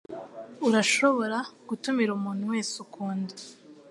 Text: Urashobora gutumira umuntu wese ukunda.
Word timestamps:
Urashobora 0.67 1.37
gutumira 1.67 2.11
umuntu 2.17 2.43
wese 2.51 2.73
ukunda. 2.85 3.33